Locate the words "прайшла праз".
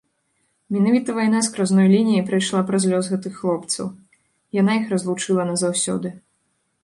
2.29-2.83